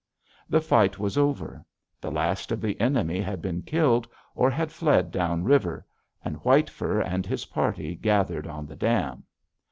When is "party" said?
7.45-7.93